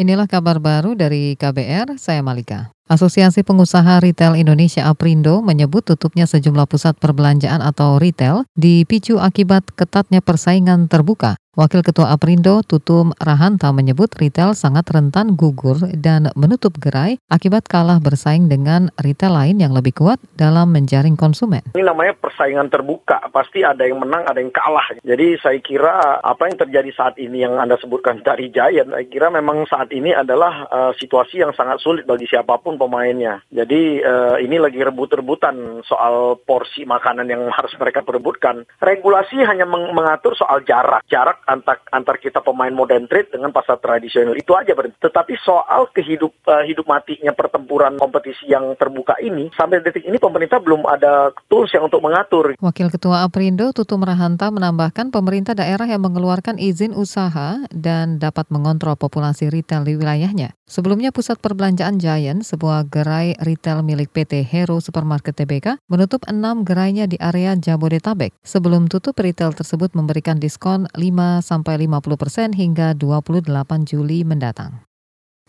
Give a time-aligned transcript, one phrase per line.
[0.00, 2.72] Inilah kabar baru dari KBR, saya Malika.
[2.88, 10.24] Asosiasi Pengusaha Retail Indonesia Aprindo menyebut tutupnya sejumlah pusat perbelanjaan atau retail dipicu akibat ketatnya
[10.24, 11.36] persaingan terbuka.
[11.60, 18.00] Wakil Ketua Aprindo Tutum Rahanta menyebut retail sangat rentan gugur dan menutup gerai akibat kalah
[18.00, 21.60] bersaing dengan retail lain yang lebih kuat dalam menjaring konsumen.
[21.76, 24.88] Ini namanya persaingan terbuka, pasti ada yang menang, ada yang kalah.
[25.04, 29.28] Jadi saya kira apa yang terjadi saat ini yang Anda sebutkan dari Giant, saya kira
[29.28, 33.44] memang saat ini adalah uh, situasi yang sangat sulit bagi siapa pun pemainnya.
[33.52, 38.64] Jadi uh, ini lagi rebut-rebutan soal porsi makanan yang harus mereka perebutkan.
[38.80, 43.82] Regulasi hanya meng mengatur soal jarak, jarak antar antar kita pemain modern trade dengan pasar
[43.82, 44.94] tradisional itu aja berarti.
[45.02, 50.62] Tetapi soal kehidup uh, hidup matinya pertempuran kompetisi yang terbuka ini sampai detik ini pemerintah
[50.62, 52.54] belum ada tools yang untuk mengatur.
[52.62, 58.94] Wakil Ketua Aprindo Tutum Rahanta menambahkan pemerintah daerah yang mengeluarkan izin usaha dan dapat mengontrol
[58.94, 60.54] populasi retail di wilayahnya.
[60.70, 67.10] Sebelumnya pusat perbelanjaan Giant, sebuah gerai retail milik PT Hero Supermarket TBK, menutup enam gerainya
[67.10, 68.30] di area Jabodetabek.
[68.46, 71.00] Sebelum tutup, retail tersebut memberikan diskon 5
[71.38, 73.46] sampai 50 persen hingga 28
[73.86, 74.89] Juli mendatang.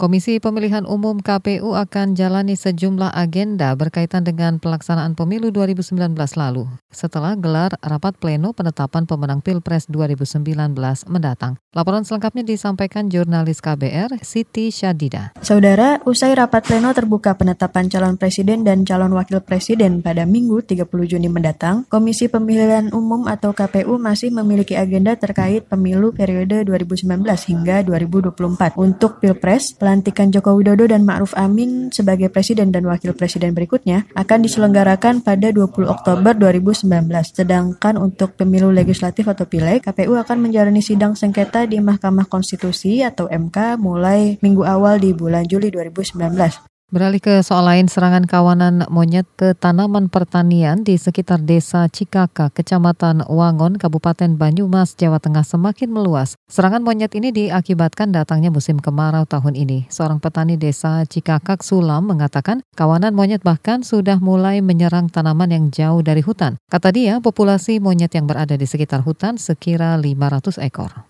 [0.01, 7.37] Komisi Pemilihan Umum KPU akan jalani sejumlah agenda berkaitan dengan pelaksanaan pemilu 2019 lalu setelah
[7.37, 10.73] gelar rapat pleno penetapan pemenang Pilpres 2019
[11.05, 11.61] mendatang.
[11.77, 15.37] Laporan selengkapnya disampaikan jurnalis KBR Siti Syadida.
[15.39, 20.89] Saudara, usai rapat pleno terbuka penetapan calon presiden dan calon wakil presiden pada Minggu 30
[21.05, 27.21] Juni mendatang, Komisi Pemilihan Umum atau KPU masih memiliki agenda terkait pemilu periode 2019
[27.53, 33.51] hingga 2024 untuk Pilpres pelantikan Joko Widodo dan Ma'ruf Amin sebagai presiden dan wakil presiden
[33.51, 36.87] berikutnya akan diselenggarakan pada 20 Oktober 2019.
[37.35, 43.27] Sedangkan untuk pemilu legislatif atau pileg, KPU akan menjalani sidang sengketa di Mahkamah Konstitusi atau
[43.27, 46.70] MK mulai minggu awal di bulan Juli 2019.
[46.91, 53.23] Beralih ke soal lain, serangan kawanan monyet ke tanaman pertanian di sekitar desa Cikaka, Kecamatan
[53.31, 56.35] Wangon, Kabupaten Banyumas, Jawa Tengah semakin meluas.
[56.51, 59.87] Serangan monyet ini diakibatkan datangnya musim kemarau tahun ini.
[59.87, 66.03] Seorang petani desa Cikakak Sulam mengatakan kawanan monyet bahkan sudah mulai menyerang tanaman yang jauh
[66.03, 66.59] dari hutan.
[66.67, 71.07] Kata dia, populasi monyet yang berada di sekitar hutan sekira 500 ekor.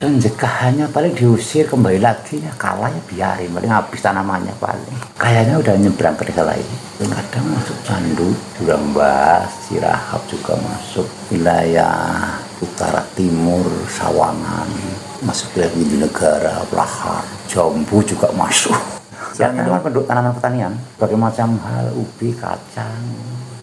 [0.61, 5.17] Hanya paling diusir kembali lagi, ya kalah ya biarin, paling habis tanamannya paling.
[5.17, 6.67] Kayaknya udah bisa nyebrang ke desa lain.
[6.99, 11.07] Kadang masuk Candu, Jurambas, Cirahap juga masuk.
[11.31, 12.27] Wilayah
[12.59, 14.67] utara timur Sawangan
[15.23, 18.75] masuk wilayah Windu Negara, Lahar, Jambu juga masuk.
[19.39, 20.75] Ya memang penduduk tanaman pertanian.
[20.99, 23.07] Berbagai macam hal ubi, kacang,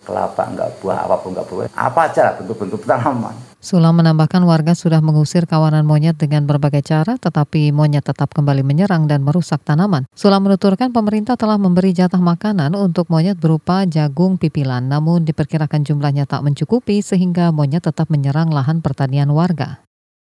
[0.09, 5.03] kelapa enggak buah, apa pun enggak buah apa aja bentuk-bentuk tanaman Sulam menambahkan warga sudah
[5.03, 10.07] mengusir kawanan monyet dengan berbagai cara, tetapi monyet tetap kembali menyerang dan merusak tanaman.
[10.15, 16.31] Sulam menuturkan pemerintah telah memberi jatah makanan untuk monyet berupa jagung pipilan, namun diperkirakan jumlahnya
[16.31, 19.88] tak mencukupi sehingga monyet tetap menyerang lahan pertanian warga.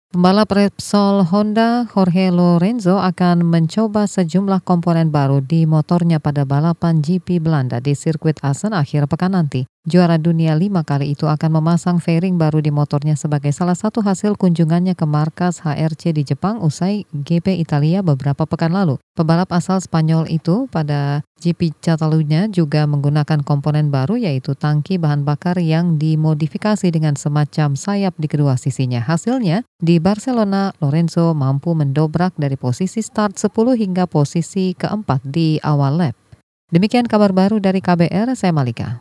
[0.10, 7.38] Pembalap Repsol Honda Jorge Lorenzo akan mencoba sejumlah komponen baru di motornya pada balapan GP
[7.38, 9.70] Belanda di sirkuit Assen akhir pekan nanti.
[9.88, 14.36] Juara dunia lima kali itu akan memasang fairing baru di motornya sebagai salah satu hasil
[14.36, 19.00] kunjungannya ke markas HRC di Jepang usai GP Italia beberapa pekan lalu.
[19.16, 25.56] Pebalap asal Spanyol itu pada GP Catalunya juga menggunakan komponen baru yaitu tangki bahan bakar
[25.64, 29.00] yang dimodifikasi dengan semacam sayap di kedua sisinya.
[29.00, 36.04] Hasilnya, di Barcelona, Lorenzo mampu mendobrak dari posisi start 10 hingga posisi keempat di awal
[36.04, 36.16] lap.
[36.68, 39.00] Demikian kabar baru dari KBR, saya Malika.